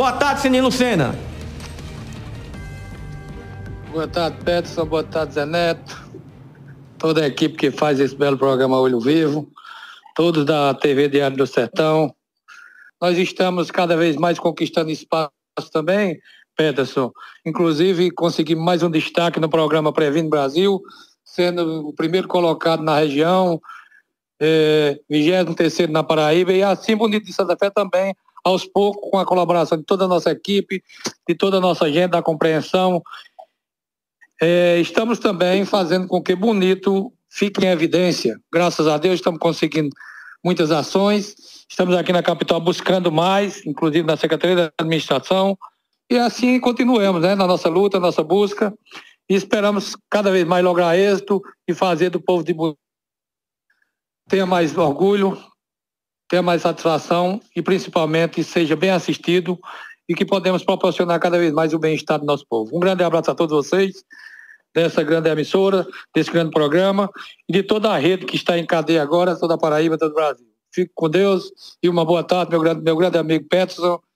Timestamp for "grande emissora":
65.02-65.84